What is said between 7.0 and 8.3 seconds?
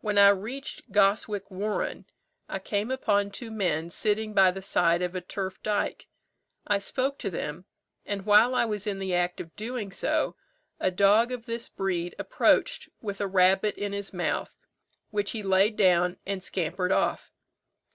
to them; and